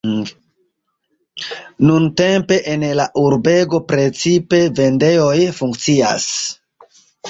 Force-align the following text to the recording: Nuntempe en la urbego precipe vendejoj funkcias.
Nuntempe 1.89 2.57
en 2.73 2.87
la 3.03 3.07
urbego 3.27 3.83
precipe 3.93 4.67
vendejoj 4.83 5.39
funkcias. 5.63 6.31